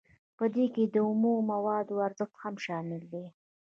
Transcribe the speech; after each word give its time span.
په 0.37 0.45
دې 0.55 0.65
کې 0.73 0.83
د 0.93 0.95
اومو 1.07 1.33
موادو 1.51 1.95
ارزښت 2.07 2.35
هم 2.43 2.55
شامل 2.65 3.01
دی 3.13 3.25